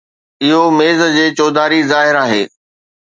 اهو 0.43 0.63
ميز 0.77 0.99
جي 1.15 1.25
چوڌاري 1.37 1.79
ظاهر 1.91 2.15
آهي. 2.25 2.43